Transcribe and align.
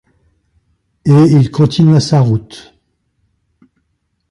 Et 1.05 1.11
il 1.11 1.51
continua 1.51 1.99
sa 1.99 2.21
route. 2.21 2.73